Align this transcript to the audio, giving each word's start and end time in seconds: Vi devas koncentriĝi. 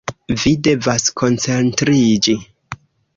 Vi 0.43 0.53
devas 0.67 1.05
koncentriĝi. 1.21 2.35